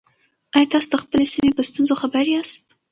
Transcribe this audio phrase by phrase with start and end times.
[0.55, 2.63] آیا تاسو د خپلې سیمې په ستونزو خبر یاست؟